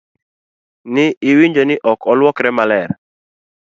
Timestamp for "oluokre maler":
2.11-2.89